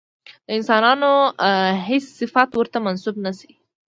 [0.45, 1.11] د انسانانو
[1.87, 3.51] هېڅ صفت ورته منسوب نه شي.